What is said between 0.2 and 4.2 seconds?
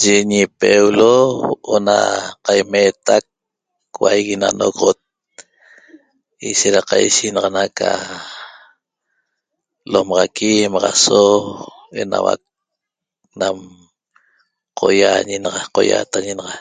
ni peulo ona caimetec cau